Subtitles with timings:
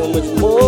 [0.00, 0.59] so much more.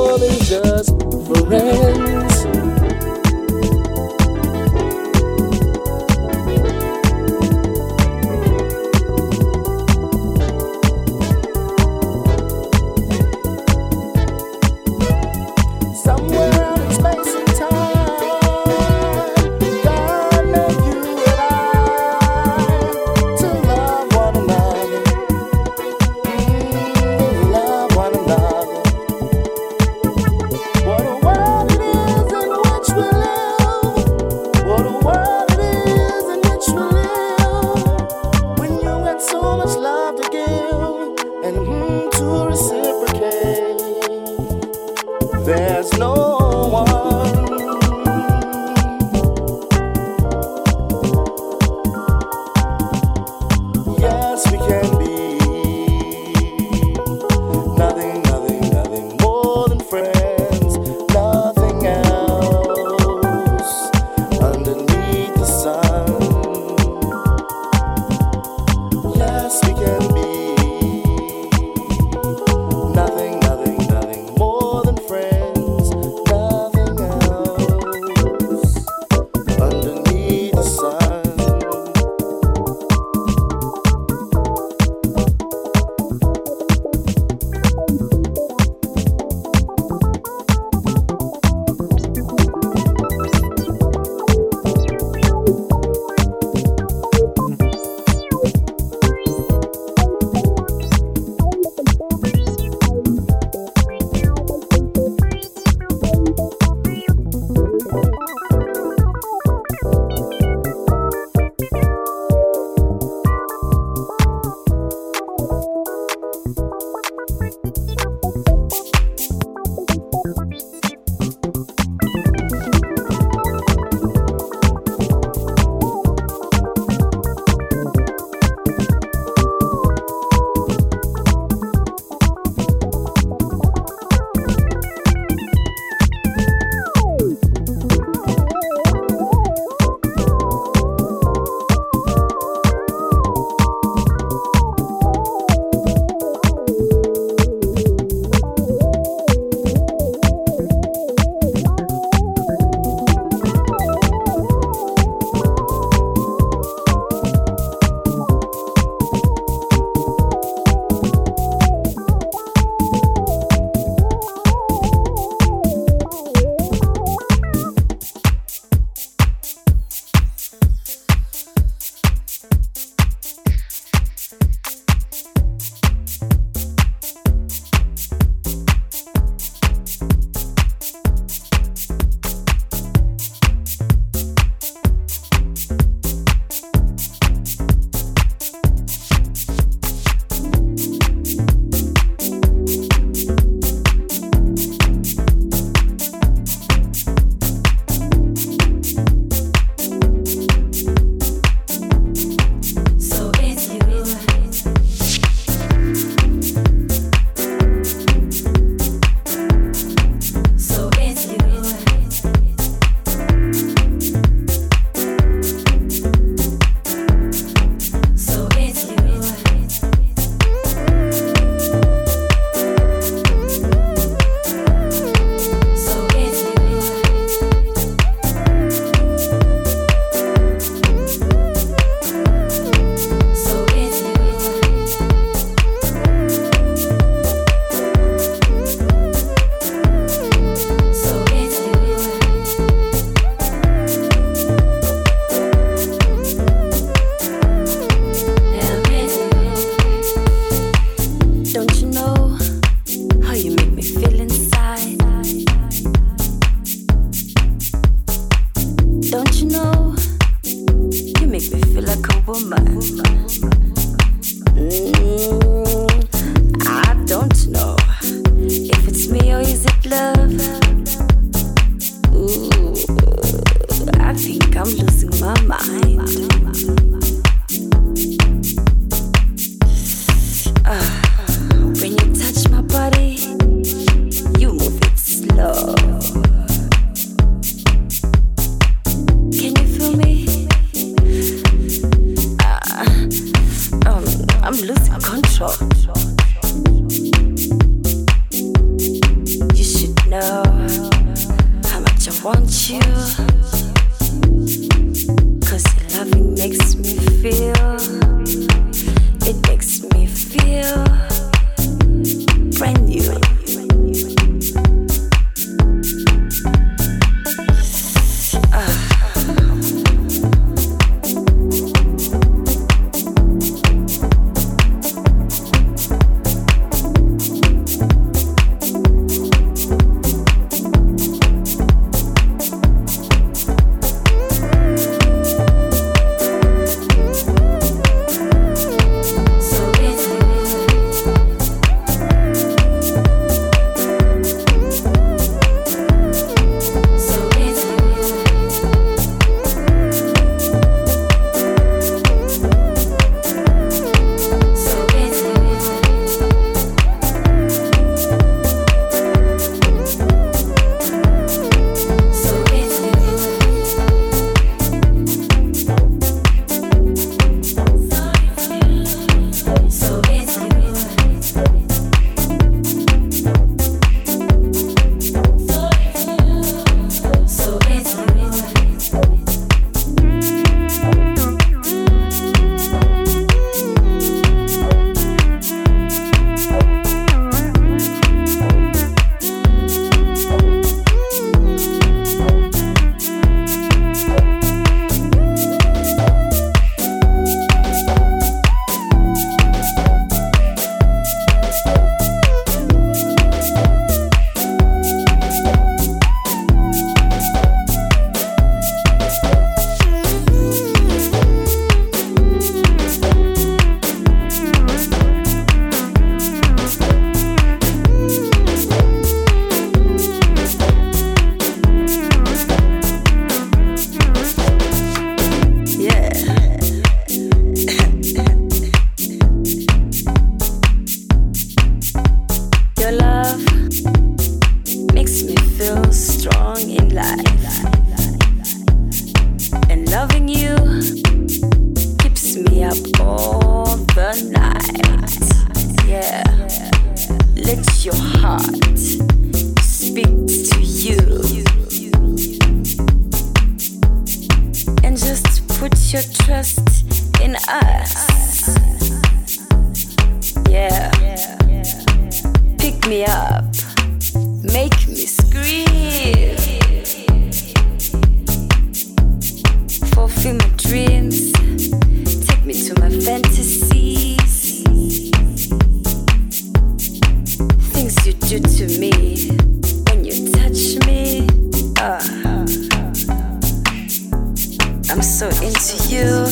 [485.53, 486.25] Into you.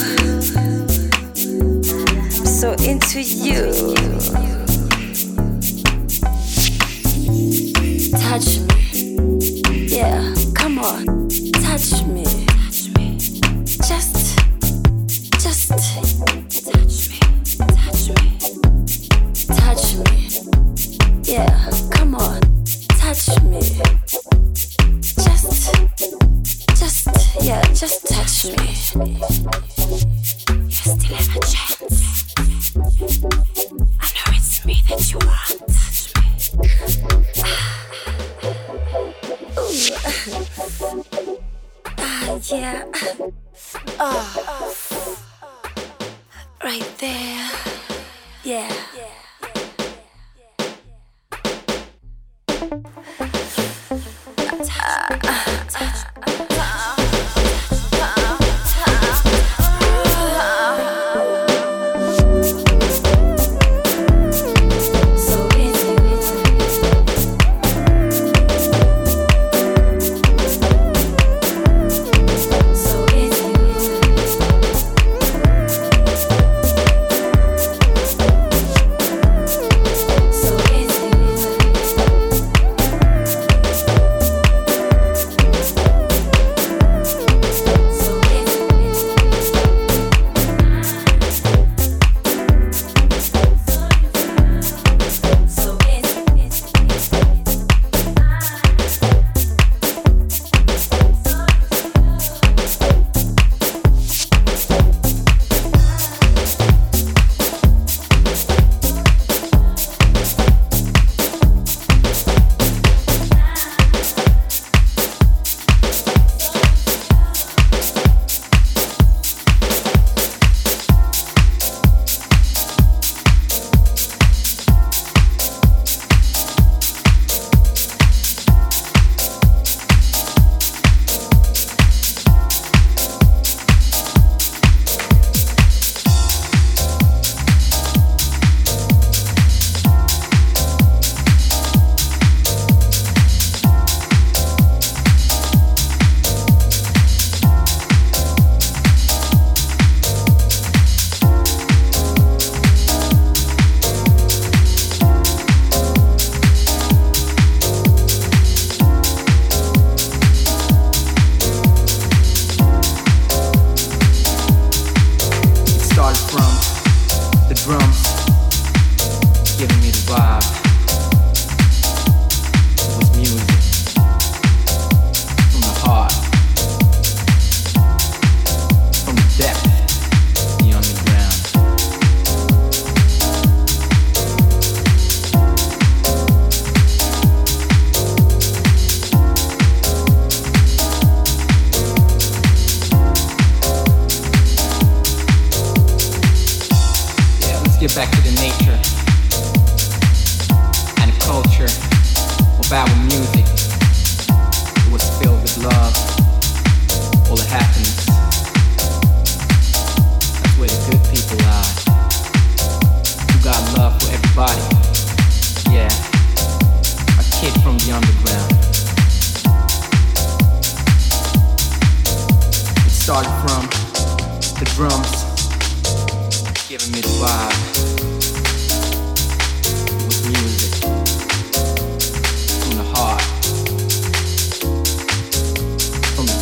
[2.39, 4.60] I'm so into you.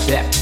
[0.09, 0.38] From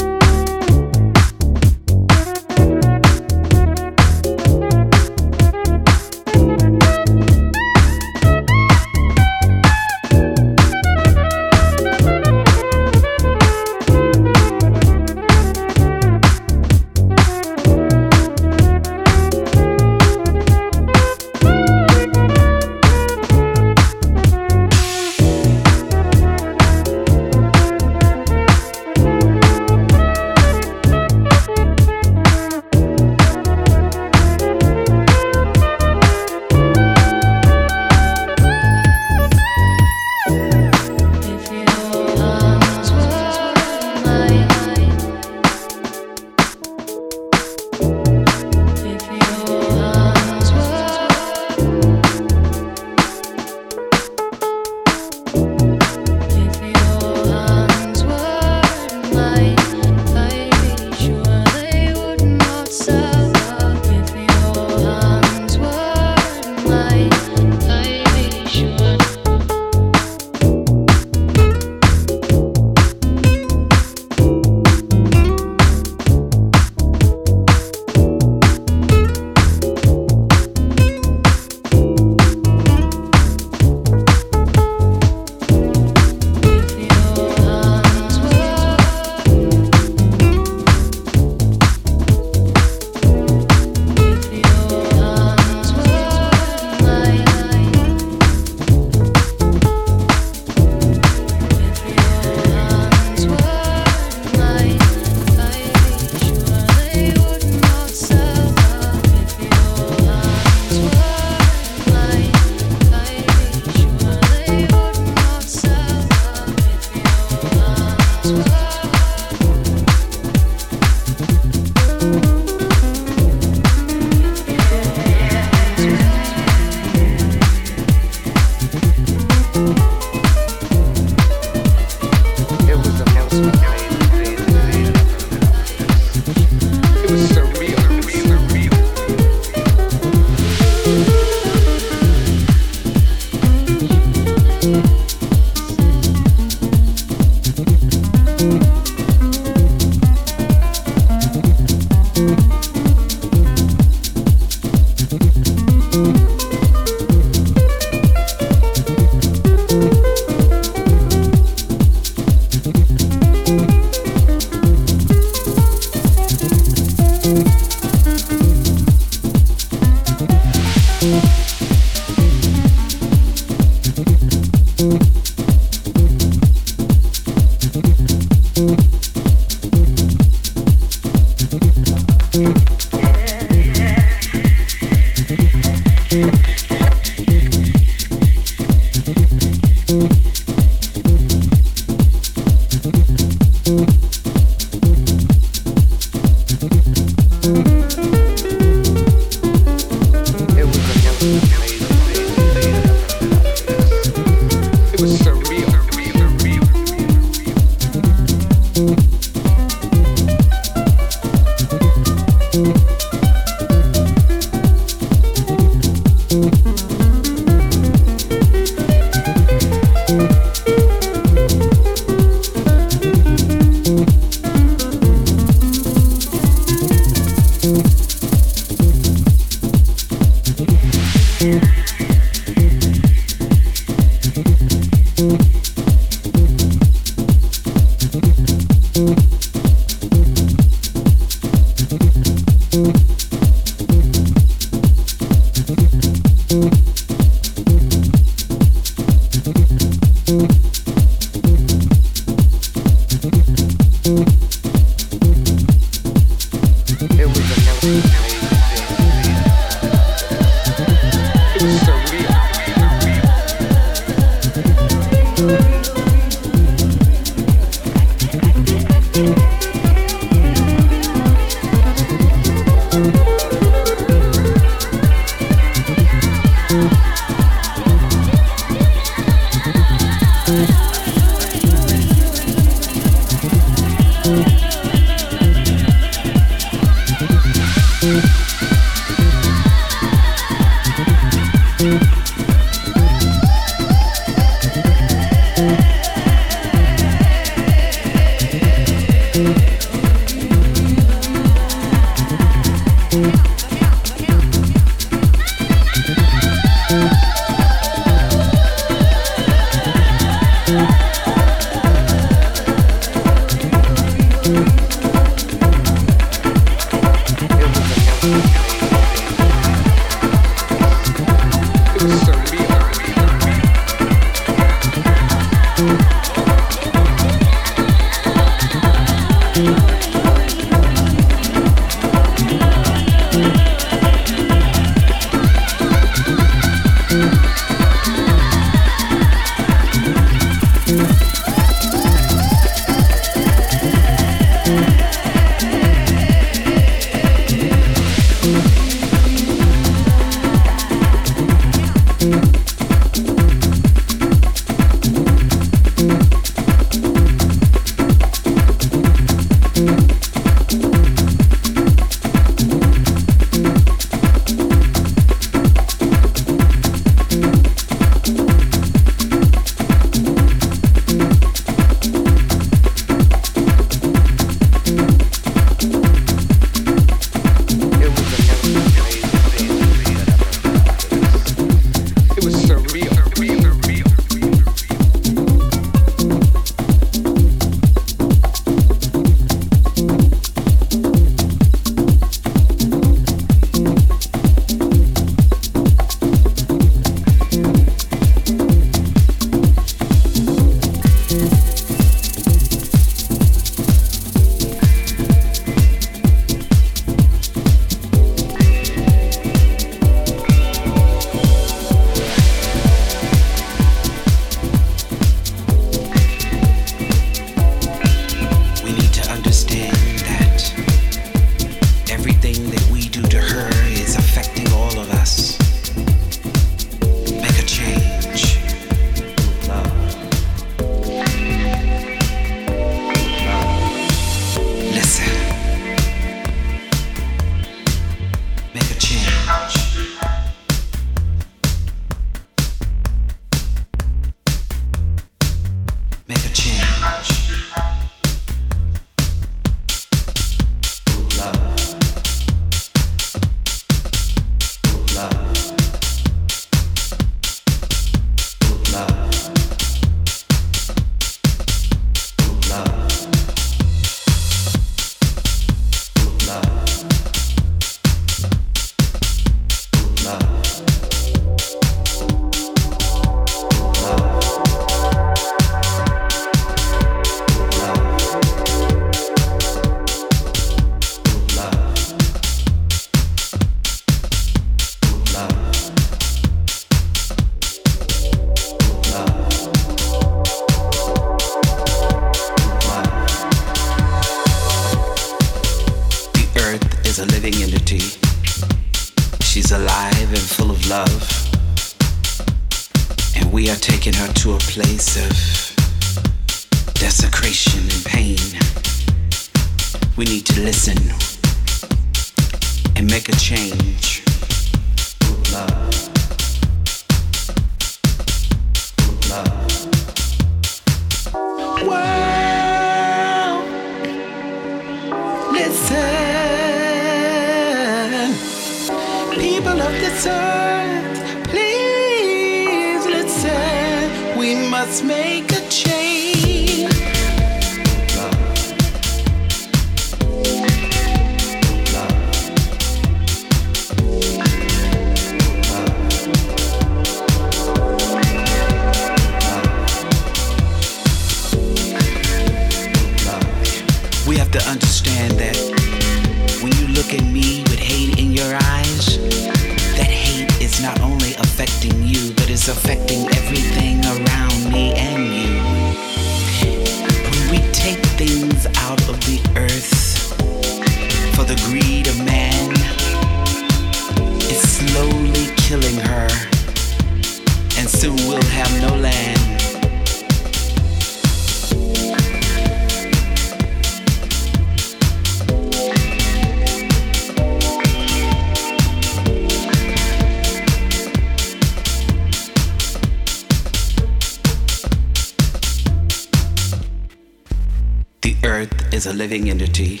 [598.64, 600.00] earth is a living entity.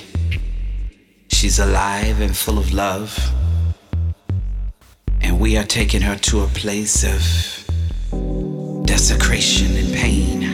[1.28, 3.10] She's alive and full of love.
[5.20, 7.22] And we are taking her to a place of
[8.86, 10.53] desecration and pain.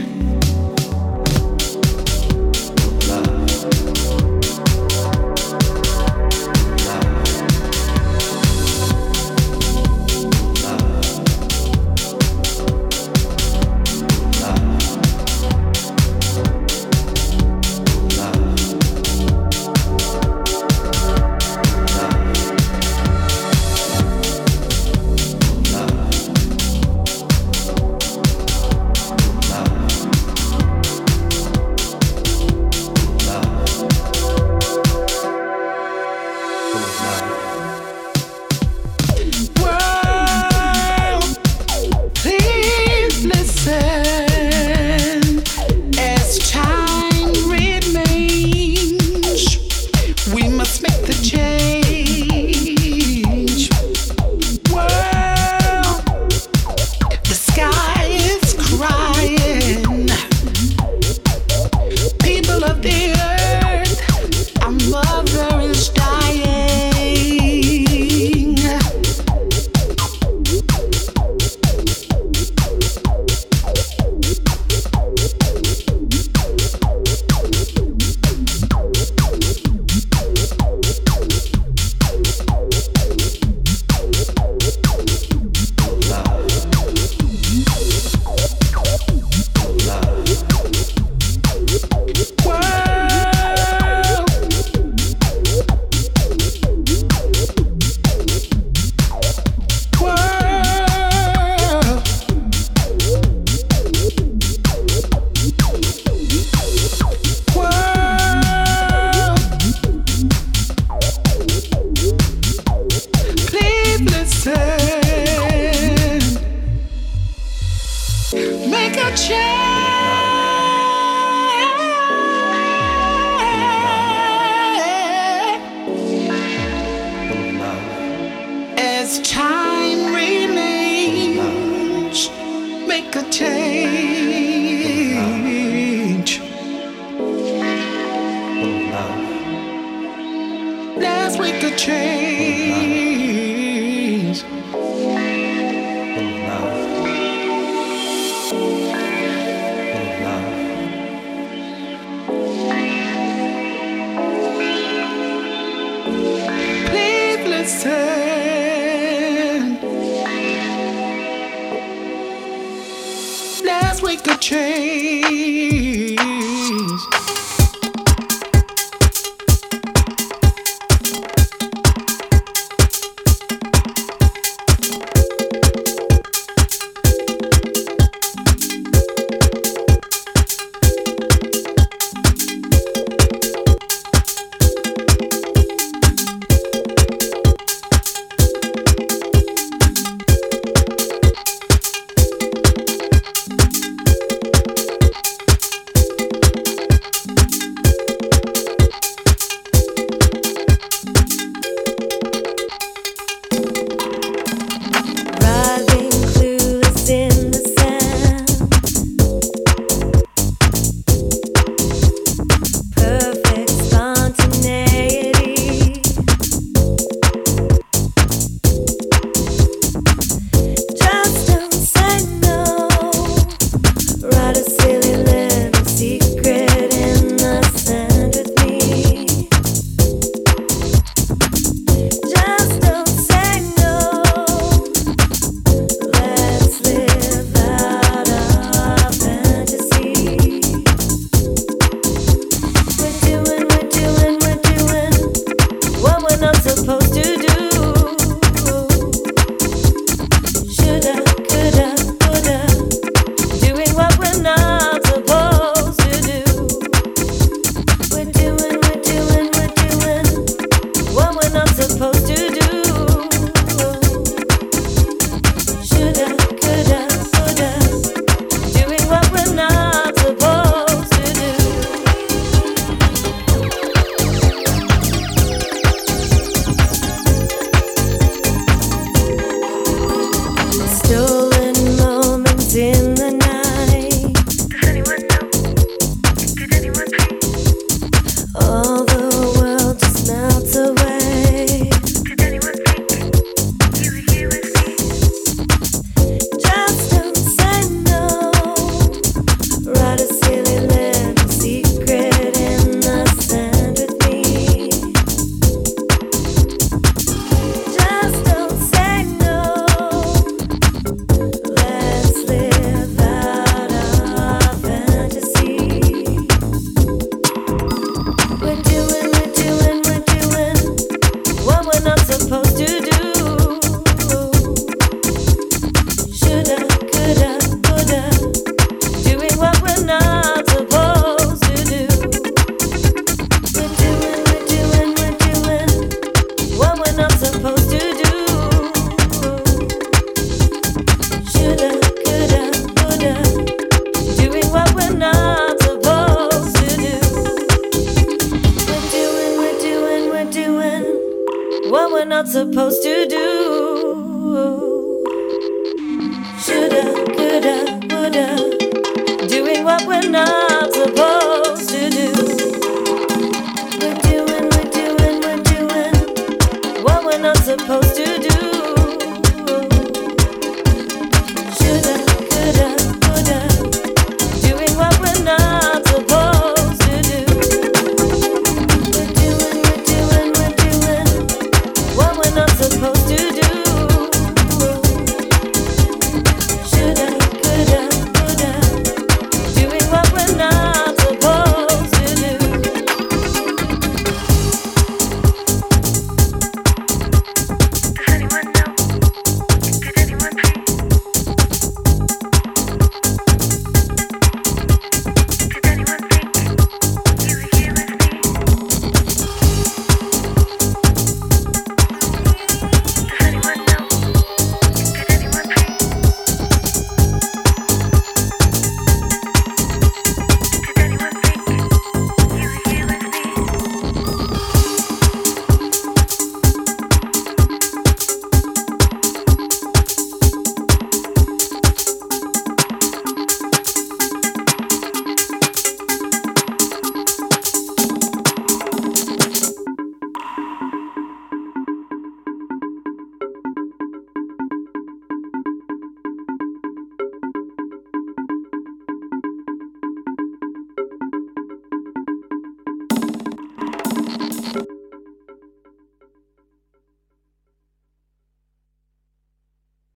[352.51, 353.20] Supposed to